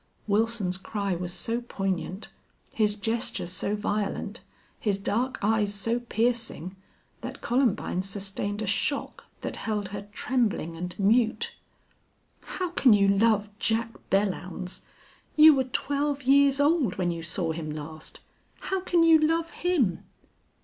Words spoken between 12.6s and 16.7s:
can you love Jack Belllounds? You were twelve years